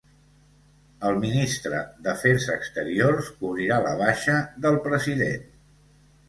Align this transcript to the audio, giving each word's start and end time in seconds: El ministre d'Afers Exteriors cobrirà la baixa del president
El 1.09 1.17
ministre 1.25 1.81
d'Afers 2.07 2.47
Exteriors 2.53 3.29
cobrirà 3.43 3.79
la 3.85 3.93
baixa 4.01 4.39
del 4.65 4.81
president 4.89 5.47